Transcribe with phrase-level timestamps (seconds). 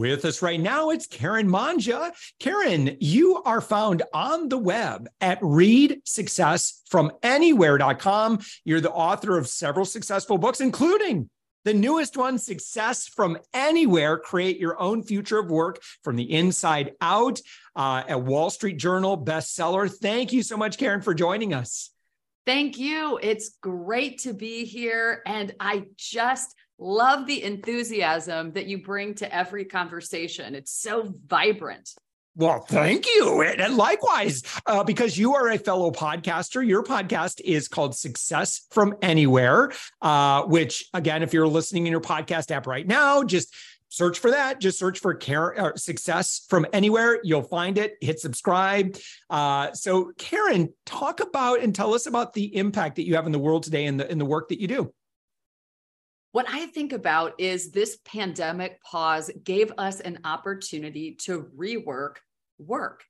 [0.00, 2.12] With us right now, it's Karen Mangia.
[2.38, 8.38] Karen, you are found on the web at readsuccessfromanywhere.com.
[8.64, 11.28] You're the author of several successful books, including
[11.66, 16.92] the newest one, Success from Anywhere Create Your Own Future of Work from the Inside
[17.02, 17.42] Out,
[17.76, 19.94] uh, a Wall Street Journal bestseller.
[19.94, 21.90] Thank you so much, Karen, for joining us.
[22.46, 23.18] Thank you.
[23.22, 25.20] It's great to be here.
[25.26, 30.54] And I just love the enthusiasm that you bring to every conversation.
[30.54, 31.94] It's so vibrant.
[32.36, 33.42] Well, thank you.
[33.42, 38.94] And likewise, uh, because you are a fellow podcaster, your podcast is called Success from
[39.02, 43.54] Anywhere, uh, which, again, if you're listening in your podcast app right now, just
[43.88, 44.60] search for that.
[44.60, 47.20] Just search for Karen, uh, Success from Anywhere.
[47.24, 47.96] You'll find it.
[48.00, 48.96] Hit subscribe.
[49.28, 53.32] Uh, so, Karen, talk about and tell us about the impact that you have in
[53.32, 54.94] the world today and the, in the work that you do.
[56.32, 62.16] What I think about is this pandemic pause gave us an opportunity to rework
[62.58, 63.02] work.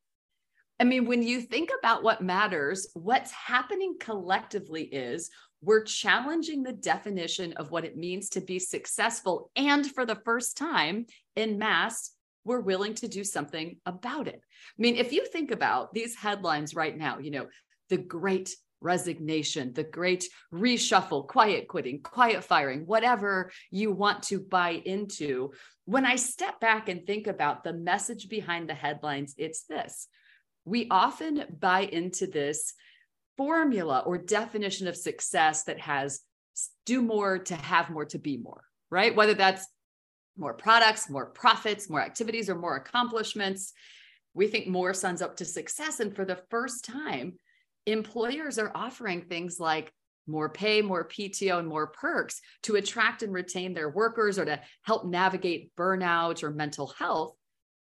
[0.79, 5.29] I mean, when you think about what matters, what's happening collectively is
[5.61, 9.51] we're challenging the definition of what it means to be successful.
[9.55, 11.05] And for the first time
[11.37, 12.13] in mass,
[12.45, 14.41] we're willing to do something about it.
[14.43, 17.49] I mean, if you think about these headlines right now, you know,
[17.91, 24.71] the great resignation, the great reshuffle, quiet quitting, quiet firing, whatever you want to buy
[24.85, 25.53] into.
[25.85, 30.09] When I step back and think about the message behind the headlines, it's this.
[30.65, 32.75] We often buy into this
[33.37, 36.21] formula or definition of success that has
[36.85, 39.15] do more to have more to be more, right?
[39.15, 39.67] Whether that's
[40.37, 43.73] more products, more profits, more activities, or more accomplishments.
[44.35, 46.01] We think more sums up to success.
[46.01, 47.35] And for the first time,
[47.93, 49.93] employers are offering things like
[50.27, 54.61] more pay, more PTO, and more perks to attract and retain their workers or to
[54.83, 57.35] help navigate burnout or mental health.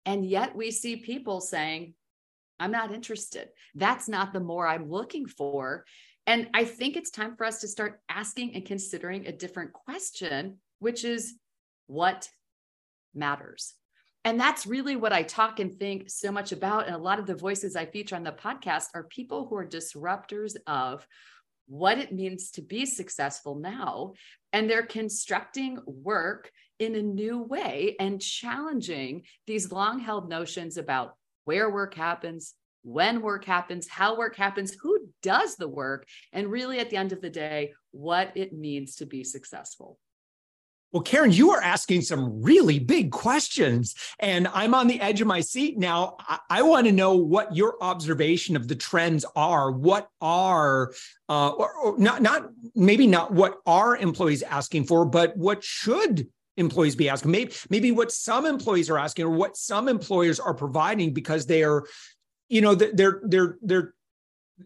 [0.05, 1.93] And yet we see people saying,
[2.59, 3.49] I'm not interested.
[3.75, 5.85] That's not the more I'm looking for.
[6.25, 10.59] And I think it's time for us to start asking and considering a different question,
[10.79, 11.35] which is
[11.87, 12.29] what
[13.13, 13.73] matters?
[14.25, 16.87] And that's really what I talk and think so much about.
[16.87, 19.65] And a lot of the voices I feature on the podcast are people who are
[19.65, 21.05] disruptors of
[21.67, 24.13] what it means to be successful now.
[24.53, 31.15] And they're constructing work in a new way and challenging these long held notions about
[31.45, 32.53] where work happens,
[32.83, 37.11] when work happens, how work happens, who does the work, and really at the end
[37.11, 39.97] of the day, what it means to be successful.
[40.93, 45.27] Well, Karen, you are asking some really big questions, and I'm on the edge of
[45.27, 46.17] my seat now.
[46.19, 49.71] I, I want to know what your observation of the trends are.
[49.71, 50.93] What are,
[51.27, 56.27] uh, or, or not, not maybe not what are employees asking for, but what should
[56.57, 57.31] employees be asking?
[57.31, 61.63] Maybe, maybe what some employees are asking, or what some employers are providing because they
[61.63, 61.87] are,
[62.49, 63.95] you know, they're they're they're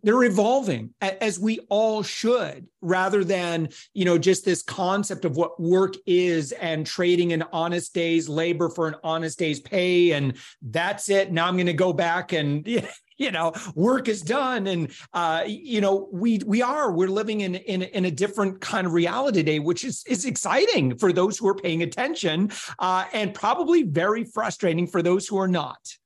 [0.04, 5.60] they're evolving as we all should rather than you know just this concept of what
[5.60, 11.10] work is and trading an honest day's labor for an honest day's pay and that's
[11.10, 12.68] it now i'm going to go back and
[13.18, 14.68] you know work is done.
[14.68, 18.88] And uh, you know we we are we're living in, in in a different kind
[18.88, 23.34] of reality today which is is exciting for those who are paying attention uh, and
[23.34, 25.98] probably very frustrating for those who are not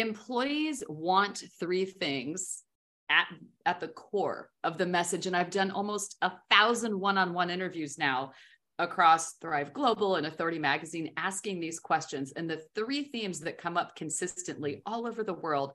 [0.00, 2.62] employees want three things
[3.08, 3.26] at,
[3.64, 5.26] at the core of the message.
[5.26, 8.32] And I've done almost a thousand one on one interviews now
[8.78, 12.32] across Thrive Global and Authority Magazine asking these questions.
[12.32, 15.72] And the three themes that come up consistently all over the world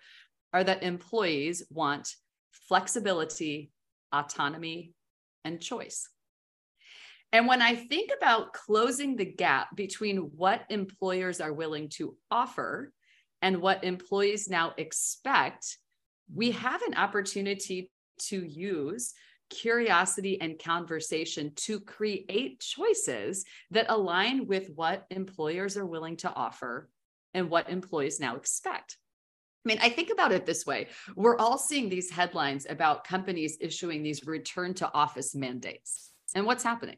[0.53, 2.15] are that employees want
[2.51, 3.71] flexibility,
[4.13, 4.93] autonomy,
[5.43, 6.07] and choice.
[7.31, 12.93] And when I think about closing the gap between what employers are willing to offer
[13.43, 15.77] and what employees now expect,
[16.33, 16.55] we mm.
[16.55, 19.13] have an opportunity to use
[19.49, 26.89] curiosity and conversation to create choices that align with what employers are willing to offer
[27.33, 28.97] and what employees now expect.
[29.65, 30.87] I mean, I think about it this way.
[31.15, 36.11] We're all seeing these headlines about companies issuing these return to office mandates.
[36.33, 36.97] And what's happening?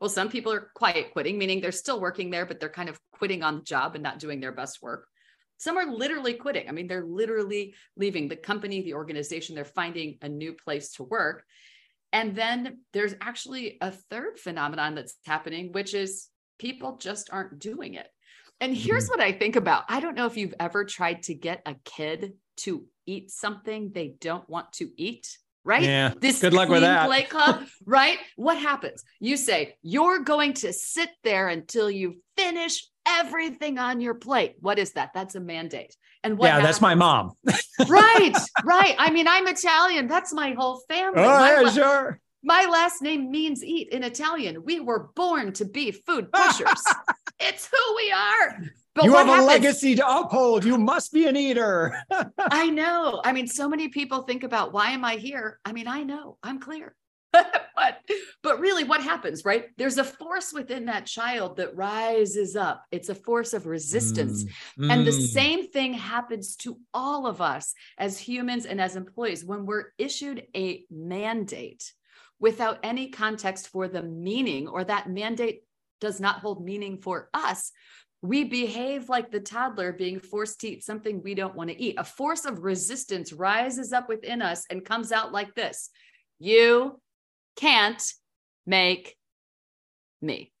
[0.00, 2.98] Well, some people are quiet quitting, meaning they're still working there, but they're kind of
[3.12, 5.06] quitting on the job and not doing their best work.
[5.60, 6.70] Some are literally quitting.
[6.70, 11.02] I mean, they're literally leaving the company, the organization, they're finding a new place to
[11.02, 11.44] work.
[12.14, 16.28] And then there's actually a third phenomenon that's happening, which is
[16.58, 18.08] people just aren't doing it.
[18.62, 19.20] And here's mm-hmm.
[19.20, 22.32] what I think about I don't know if you've ever tried to get a kid
[22.58, 25.36] to eat something they don't want to eat.
[25.64, 25.82] Right.
[25.82, 26.14] Yeah.
[26.18, 27.06] This good luck with that.
[27.06, 28.18] Play club, right?
[28.36, 29.04] What happens?
[29.18, 34.56] You say, you're going to sit there until you finish everything on your plate.
[34.60, 35.10] What is that?
[35.14, 35.94] That's a mandate.
[36.22, 36.68] And what yeah, happens?
[36.68, 37.32] that's my mom.
[37.88, 38.32] right,
[38.64, 38.94] right.
[38.98, 40.06] I mean, I'm Italian.
[40.06, 41.22] That's my whole family.
[41.22, 42.20] Oh, my yeah, sure.
[42.42, 44.64] My last name means eat in Italian.
[44.64, 46.82] We were born to be food pushers.
[47.40, 48.62] it's who we are.
[48.94, 49.44] But you have happens?
[49.44, 50.64] a legacy to uphold.
[50.64, 51.96] You must be an eater.
[52.38, 53.20] I know.
[53.24, 55.60] I mean, so many people think about why am I here?
[55.64, 56.38] I mean, I know.
[56.42, 56.94] I'm clear.
[57.32, 58.00] but
[58.42, 63.08] but really what happens right there's a force within that child that rises up it's
[63.08, 64.44] a force of resistance
[64.76, 65.26] mm, and the mm.
[65.28, 70.44] same thing happens to all of us as humans and as employees when we're issued
[70.56, 71.92] a mandate
[72.40, 75.62] without any context for the meaning or that mandate
[76.00, 77.70] does not hold meaning for us
[78.22, 81.94] we behave like the toddler being forced to eat something we don't want to eat.
[81.98, 85.90] A force of resistance rises up within us and comes out like this
[86.38, 87.00] You
[87.56, 88.02] can't
[88.66, 89.16] make
[90.20, 90.52] me.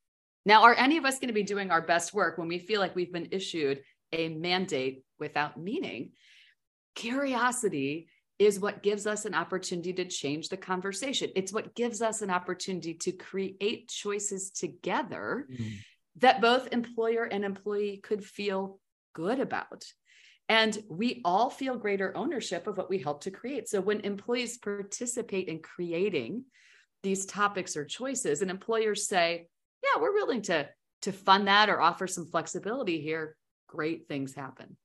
[0.46, 2.80] Now, are any of us going to be doing our best work when we feel
[2.80, 3.82] like we've been issued
[4.12, 6.12] a mandate without meaning?
[6.94, 8.08] Curiosity
[8.38, 11.30] is what gives us an opportunity to change the conversation.
[11.36, 15.72] It's what gives us an opportunity to create choices together mm.
[16.20, 18.78] That both employer and employee could feel
[19.14, 19.84] good about.
[20.48, 23.68] And we all feel greater ownership of what we help to create.
[23.68, 26.44] So when employees participate in creating
[27.02, 29.46] these topics or choices and employers say
[29.82, 30.68] yeah we're willing to
[31.02, 34.76] to fund that or offer some flexibility here great things happen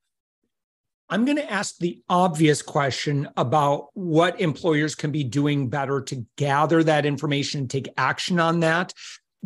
[1.09, 6.25] i'm going to ask the obvious question about what employers can be doing better to
[6.37, 8.93] gather that information and take action on that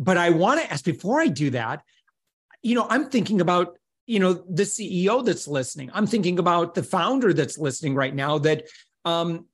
[0.00, 1.82] but i want to ask before i do that
[2.62, 6.82] you know i'm thinking about you know the ceo that's listening i'm thinking about the
[6.82, 8.64] founder that's listening right now that
[9.04, 9.46] um,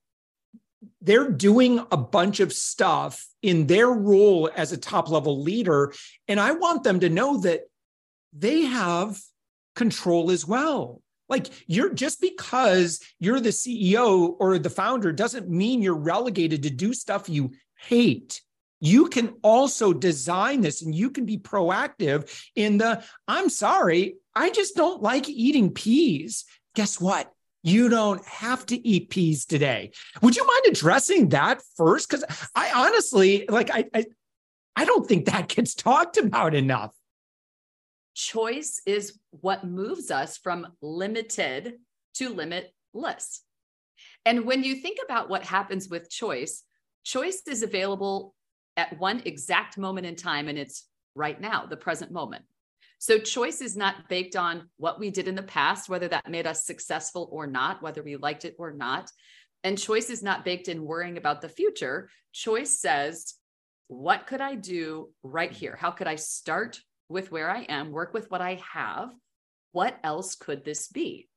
[1.01, 5.93] they're doing a bunch of stuff in their role as a top level leader.
[6.29, 7.63] And I want them to know that
[8.33, 9.19] they have
[9.75, 11.03] control as well.
[11.29, 16.71] Like you're just because you're the CEO or the founder doesn't mean you're relegated to
[16.71, 18.43] do stuff you hate.
[18.81, 24.51] You can also design this and you can be proactive in the I'm sorry, I
[24.51, 26.45] just don't like eating peas.
[26.75, 27.33] Guess what?
[27.67, 29.91] you don't have to eat peas today.
[30.23, 32.09] Would you mind addressing that first?
[32.09, 32.25] Because
[32.55, 34.05] I honestly, like, I, I,
[34.77, 36.95] I don't think that gets talked about enough.
[38.15, 41.75] Choice is what moves us from limited
[42.15, 43.43] to limitless.
[44.25, 46.63] And when you think about what happens with choice,
[47.03, 48.36] choice is available
[48.77, 52.45] at one exact moment in time, and it's right now, the present moment.
[52.99, 56.47] So choice is not baked on what we did in the past, whether that made
[56.47, 59.11] us successful or not, whether we liked it or not.
[59.65, 62.09] And choice is not baked in worrying about the future.
[62.33, 63.35] Choice says,
[63.89, 65.77] what could I do right here?
[65.79, 69.11] How could I start with where I am, work with what I have?
[69.73, 71.29] What else could this be?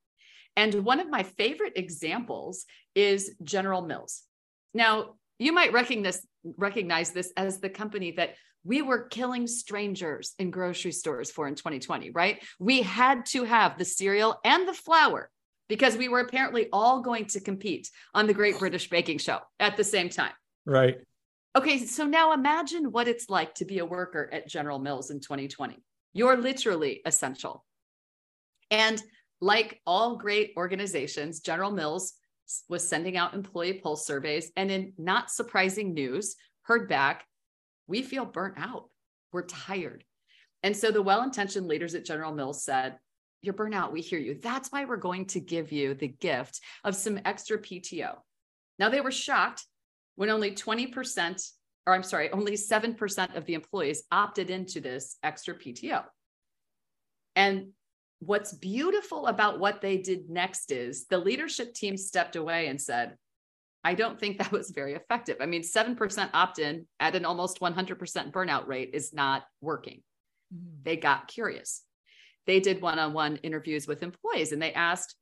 [0.56, 4.22] And one of my favorite examples is General Mills.
[4.74, 10.50] Now, you might recognize, recognize this as the company that we were killing strangers in
[10.50, 12.42] grocery stores for in 2020, right?
[12.58, 15.30] We had to have the cereal and the flour
[15.68, 19.78] because we were apparently all going to compete on the Great British Baking Show at
[19.78, 20.32] the same time.
[20.66, 20.98] Right.
[21.56, 25.20] Okay, so now imagine what it's like to be a worker at General Mills in
[25.20, 25.82] 2020.
[26.12, 27.64] You're literally essential.
[28.70, 29.02] And
[29.40, 32.12] like all great organizations, General Mills
[32.68, 37.24] was sending out employee pulse surveys and in not surprising news, heard back
[37.90, 38.88] we feel burnt out.
[39.32, 40.04] We're tired.
[40.62, 42.96] And so the well intentioned leaders at General Mills said,
[43.42, 43.92] You're burnt out.
[43.92, 44.38] We hear you.
[44.40, 48.16] That's why we're going to give you the gift of some extra PTO.
[48.78, 49.64] Now, they were shocked
[50.14, 51.50] when only 20%,
[51.86, 56.04] or I'm sorry, only 7% of the employees opted into this extra PTO.
[57.34, 57.72] And
[58.20, 63.16] what's beautiful about what they did next is the leadership team stepped away and said,
[63.82, 65.38] I don't think that was very effective.
[65.40, 70.02] I mean, 7% opt in at an almost 100% burnout rate is not working.
[70.54, 70.82] Mm-hmm.
[70.82, 71.82] They got curious.
[72.46, 75.16] They did one on one interviews with employees and they asked,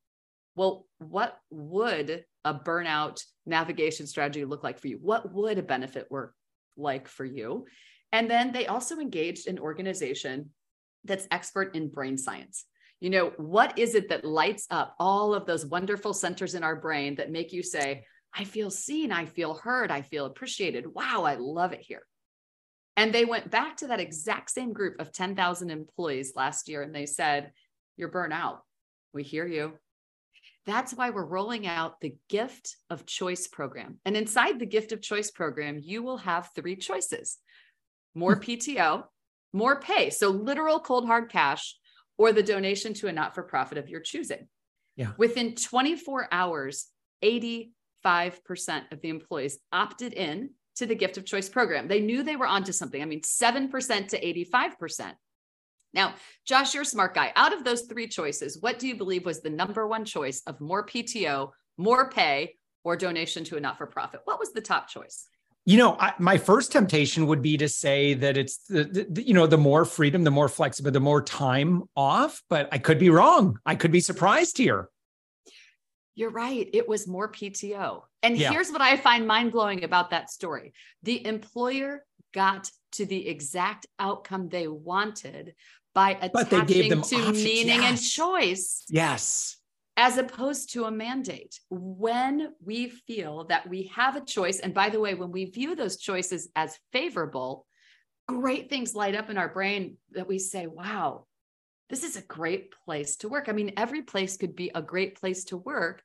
[0.55, 4.99] well, what would a burnout navigation strategy look like for you?
[5.01, 6.33] What would a benefit work
[6.75, 7.65] like for you?
[8.11, 10.49] And then they also engaged an organization
[11.05, 12.65] that's expert in brain science.
[12.99, 16.75] You know, what is it that lights up all of those wonderful centers in our
[16.75, 20.85] brain that make you say, I feel seen, I feel heard, I feel appreciated.
[20.93, 22.03] Wow, I love it here.
[22.97, 26.93] And they went back to that exact same group of 10,000 employees last year and
[26.93, 27.51] they said,
[27.95, 28.61] You're burnt out.
[29.13, 29.73] We hear you.
[30.65, 33.99] That's why we're rolling out the Gift of Choice program.
[34.05, 37.37] And inside the Gift of Choice program, you will have three choices
[38.13, 38.41] more hmm.
[38.41, 39.03] PTO,
[39.53, 40.09] more pay.
[40.09, 41.75] So, literal cold hard cash,
[42.19, 44.47] or the donation to a not for profit of your choosing.
[44.97, 45.13] Yeah.
[45.17, 46.87] Within 24 hours,
[47.23, 47.71] 85%
[48.91, 51.87] of the employees opted in to the gift of choice program.
[51.87, 53.01] They knew they were onto something.
[53.01, 55.13] I mean, 7% to 85%.
[55.93, 57.31] Now, Josh, you're a smart guy.
[57.37, 60.59] Out of those three choices, what do you believe was the number one choice of
[60.59, 64.21] more PTO, more pay, or donation to a not for profit?
[64.25, 65.25] What was the top choice?
[65.65, 69.33] You know I, my first temptation would be to say that it's the, the, you
[69.33, 73.09] know the more freedom the more flexible the more time off but i could be
[73.09, 73.59] wrong.
[73.65, 74.89] I could be surprised here.
[76.15, 76.69] You're right.
[76.73, 78.51] It was more pto and yeah.
[78.51, 80.73] here's what i find mind-blowing about that story.
[81.03, 85.55] The employer got to the exact outcome they wanted
[85.93, 87.43] by attaching to options.
[87.43, 87.89] meaning yes.
[87.89, 88.85] and choice.
[88.89, 89.58] Yes
[89.99, 91.59] as opposed to a mandate.
[91.69, 95.75] When we feel that we have a choice, and by the way, when we view
[95.75, 97.65] those choices as favorable,
[98.25, 101.25] great things light up in our brain that we say, wow,
[101.89, 103.49] this is a great place to work.
[103.49, 106.01] I mean, every place could be a great place to work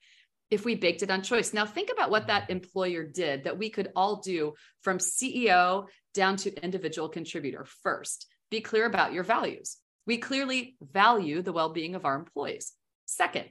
[0.50, 1.54] if we baked it on choice.
[1.54, 6.34] Now, think about what that employer did that we could all do from CEO down
[6.38, 8.26] to individual contributor first.
[8.50, 9.76] Be clear about your values.
[10.04, 12.72] We clearly value the well being of our employees.
[13.06, 13.50] Second,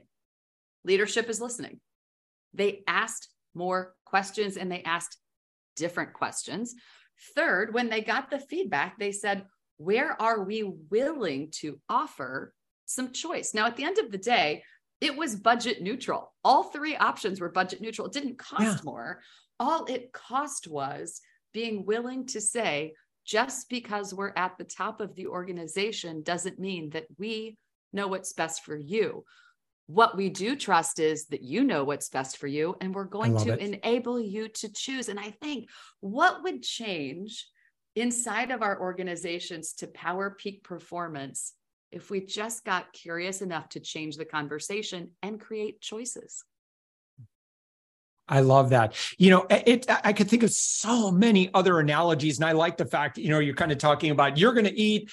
[0.84, 1.80] leadership is listening.
[2.52, 5.18] They asked more questions and they asked
[5.76, 6.74] different questions.
[7.34, 12.52] Third, when they got the feedback, they said, Where are we willing to offer
[12.86, 13.54] some choice?
[13.54, 14.62] Now, at the end of the day,
[15.00, 16.32] it was budget neutral.
[16.44, 18.06] All three options were budget neutral.
[18.06, 18.84] It didn't cost yeah.
[18.84, 19.20] more.
[19.60, 21.20] All it cost was
[21.52, 26.90] being willing to say, just because we're at the top of the organization doesn't mean
[26.90, 27.56] that we
[27.92, 29.24] know what's best for you
[29.86, 33.36] what we do trust is that you know what's best for you and we're going
[33.36, 33.60] to it.
[33.60, 35.68] enable you to choose and i think
[36.00, 37.46] what would change
[37.94, 41.52] inside of our organizations to power peak performance
[41.92, 46.44] if we just got curious enough to change the conversation and create choices
[48.26, 48.94] I love that.
[49.18, 52.38] You know, it, I could think of so many other analogies.
[52.38, 54.72] And I like the fact, you know, you're kind of talking about you're going to
[54.72, 55.10] eat,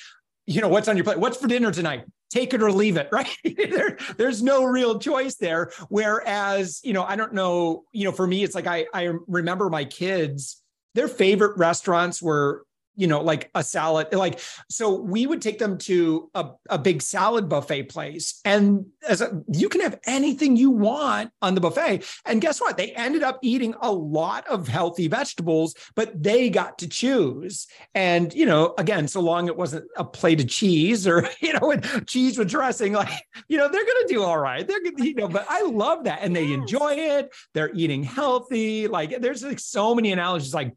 [0.47, 1.19] you know, what's on your plate?
[1.19, 2.05] What's for dinner tonight?
[2.31, 3.37] Take it or leave it, right?
[3.43, 5.71] there, there's no real choice there.
[5.89, 9.69] Whereas, you know, I don't know, you know, for me, it's like I, I remember
[9.69, 10.61] my kids,
[10.95, 14.07] their favorite restaurants were you know, like a salad.
[14.13, 18.41] Like, so we would take them to a, a big salad buffet place.
[18.45, 22.05] And as a, you can have anything you want on the buffet.
[22.25, 22.77] And guess what?
[22.77, 27.67] They ended up eating a lot of healthy vegetables, but they got to choose.
[27.95, 31.75] And, you know, again, so long it wasn't a plate of cheese or, you know,
[32.05, 33.09] cheese with dressing, like,
[33.47, 34.67] you know, they're going to do all right.
[34.67, 36.19] They're going to, you know, but I love that.
[36.21, 37.33] And they enjoy it.
[37.53, 38.87] They're eating healthy.
[38.87, 40.73] Like, there's like so many analogies like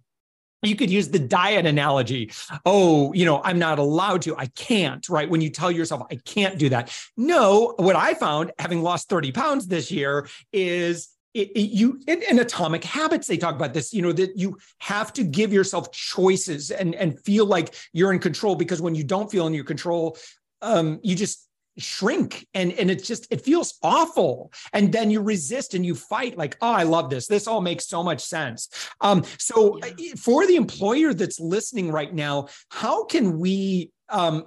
[0.62, 2.30] you could use the diet analogy.
[2.64, 4.36] Oh, you know, I'm not allowed to.
[4.36, 5.28] I can't, right?
[5.28, 6.96] When you tell yourself, I can't do that.
[7.16, 12.22] No, what I found having lost 30 pounds this year is it, it, you in,
[12.22, 15.90] in, atomic habits they talk about this you know that you have to give yourself
[15.90, 19.64] choices and and feel like you're in control because when you don't feel in your
[19.64, 20.16] control
[20.62, 21.43] um you just
[21.78, 24.52] shrink and and it's just it feels awful.
[24.72, 27.26] And then you resist and you fight like oh i love this.
[27.26, 28.68] This all makes so much sense.
[29.00, 30.14] Um so yeah.
[30.16, 34.44] for the employer that's listening right now how can we um,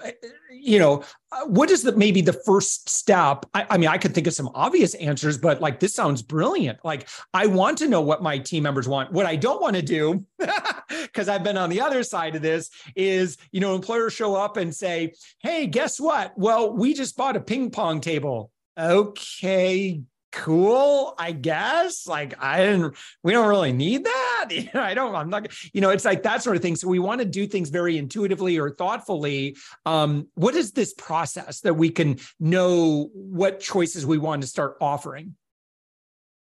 [0.49, 3.45] you know, uh, what is the maybe the first step?
[3.53, 6.79] I, I, mean, I could think of some obvious answers, but like this sounds brilliant.
[6.85, 9.11] Like I want to know what my team members want.
[9.11, 10.25] What I don't want to do,
[11.01, 14.55] because I've been on the other side of this, is you know, employers show up
[14.55, 16.37] and say, "Hey, guess what?
[16.37, 20.01] Well, we just bought a ping pong table." Okay,
[20.37, 22.07] cool, I guess.
[22.07, 24.45] Like I didn't, we don't really need that.
[24.57, 26.75] You know, I don't, I'm not, you know, it's like that sort of thing.
[26.75, 29.57] So we want to do things very intuitively or thoughtfully.
[29.85, 34.77] Um, what is this process that we can know what choices we want to start
[34.79, 35.35] offering?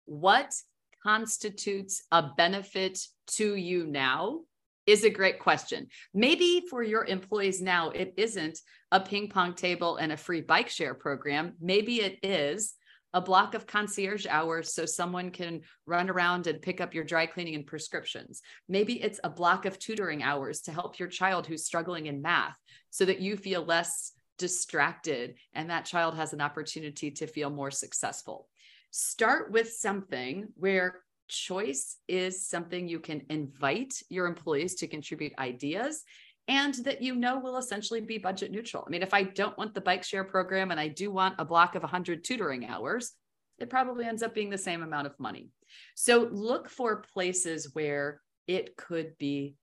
[0.05, 0.55] What
[1.03, 4.41] constitutes a benefit to you now
[4.87, 5.89] is a great question.
[6.15, 8.59] Maybe for your employees now, it isn't
[8.93, 11.55] a ping pong table and a free bike share program.
[11.61, 12.75] Maybe it is
[13.13, 17.27] a block of concierge hours so someone can run around and pick up your dry
[17.27, 18.41] cleaning and prescriptions.
[18.69, 22.57] Maybe it's a block of tutoring hours to help your child who's struggling in math
[22.91, 27.71] so that you feel less distracted and that child has an opportunity to feel more
[27.71, 28.49] successful.
[28.91, 36.03] Start with something where choice is something you can invite your employees to contribute ideas
[36.51, 38.83] and that you know will essentially be budget neutral.
[38.85, 41.45] I mean, if I don't want the bike share program and I do want a
[41.45, 43.13] block of 100 tutoring hours,
[43.59, 45.51] it probably ends up being the same amount of money.
[45.95, 49.55] So look for places where it could be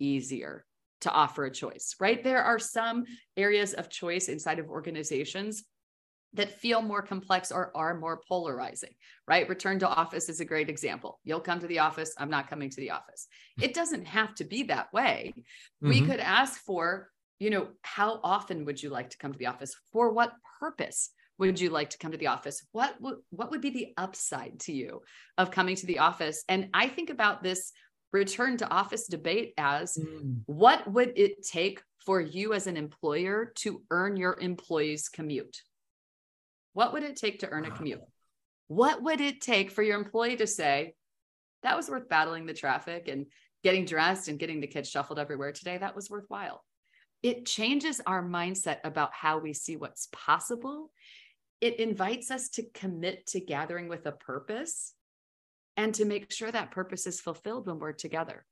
[0.00, 0.64] easier
[1.02, 2.24] to offer a choice, right?
[2.24, 3.04] There are some
[3.36, 5.62] areas of choice inside of organizations
[6.34, 8.94] that feel more complex or are more polarizing,
[9.28, 9.48] right?
[9.48, 11.20] Return to office is a great example.
[11.24, 13.26] You'll come to the office, I'm not coming to the office.
[13.60, 15.34] It doesn't have to be that way.
[15.36, 15.88] Mm-hmm.
[15.88, 19.46] We could ask for, you know, how often would you like to come to the
[19.46, 19.74] office?
[19.92, 21.10] For what purpose?
[21.38, 22.64] Would you like to come to the office?
[22.70, 25.00] What would what would be the upside to you
[25.38, 26.44] of coming to the office?
[26.48, 27.72] And I think about this
[28.12, 30.40] return to office debate as mm.
[30.46, 35.62] what would it take for you as an employer to earn your employees commute?
[36.72, 38.00] What would it take to earn a commute?
[38.68, 40.94] What would it take for your employee to say,
[41.62, 43.26] that was worth battling the traffic and
[43.62, 45.78] getting dressed and getting the kids shuffled everywhere today?
[45.78, 46.64] That was worthwhile.
[47.22, 50.90] It changes our mindset about how we see what's possible.
[51.60, 54.94] It invites us to commit to gathering with a purpose
[55.76, 58.44] and to make sure that purpose is fulfilled when we're together.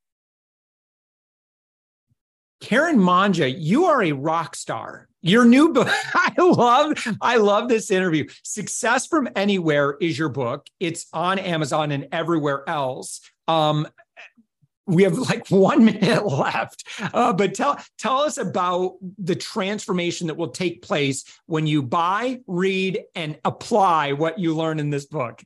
[2.60, 5.08] Karen Mangia, you are a rock star.
[5.22, 8.26] Your new book, I love, I love this interview.
[8.42, 10.66] Success from Anywhere is your book.
[10.78, 13.20] It's on Amazon and everywhere else.
[13.48, 13.86] Um,
[14.86, 20.36] we have like one minute left, uh, but tell tell us about the transformation that
[20.36, 25.42] will take place when you buy, read, and apply what you learn in this book.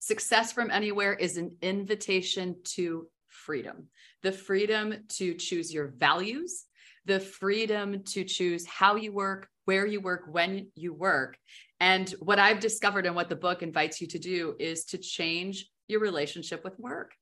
[0.00, 3.06] Success from Anywhere is an invitation to
[3.46, 3.88] freedom
[4.22, 6.66] the freedom to choose your values,
[7.06, 11.36] the freedom to choose how you work, where you work, when you work.
[11.80, 15.66] And what I've discovered and what the book invites you to do is to change
[15.88, 17.12] your relationship with work.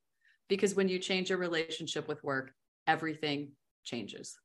[0.49, 2.53] Because when you change your relationship with work,
[2.87, 3.53] everything
[3.85, 4.37] changes.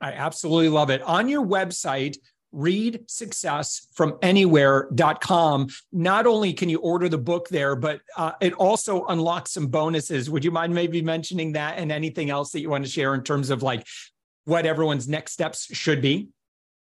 [0.00, 1.02] I absolutely love it.
[1.02, 2.16] On your website,
[2.52, 5.68] read success from anywhere.com.
[5.92, 10.30] Not only can you order the book there, but uh, it also unlocks some bonuses.
[10.30, 13.22] Would you mind maybe mentioning that and anything else that you want to share in
[13.22, 13.86] terms of like
[14.44, 16.28] what everyone's next steps should be?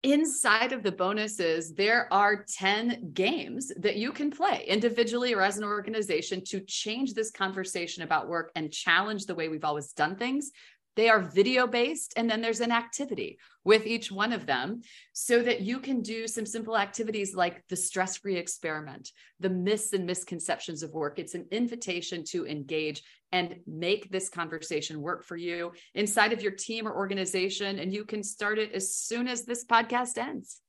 [0.03, 5.57] Inside of the bonuses, there are 10 games that you can play individually or as
[5.57, 10.15] an organization to change this conversation about work and challenge the way we've always done
[10.15, 10.51] things
[10.97, 14.81] they are video based, and then there's an activity with each one of them
[15.13, 19.93] so that you can do some simple activities like the stress free experiment, the myths
[19.93, 21.19] and misconceptions of work.
[21.19, 26.53] It's an invitation to engage and make this conversation work for you inside of your
[26.53, 27.79] team or organization.
[27.79, 30.59] And you can start it as soon as this podcast ends.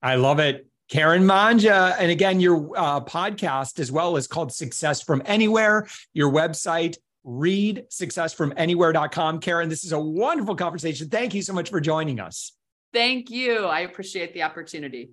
[0.00, 0.66] I love it.
[0.88, 1.94] Karen Mangia.
[1.98, 5.86] And again, your uh, podcast as well is called Success from Anywhere.
[6.14, 9.40] Your website, read successfromanywhere.com.
[9.40, 11.08] Karen, this is a wonderful conversation.
[11.08, 12.52] Thank you so much for joining us.
[12.92, 13.66] Thank you.
[13.66, 15.10] I appreciate the opportunity.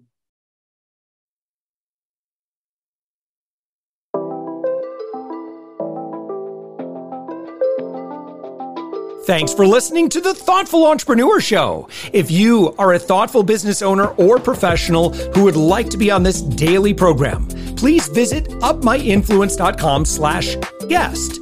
[9.27, 11.89] Thanks for listening to the Thoughtful Entrepreneur Show.
[12.13, 16.23] If you are a thoughtful business owner or professional who would like to be on
[16.23, 20.55] this daily program, please visit upmyinfluence.com slash
[20.87, 21.41] guest.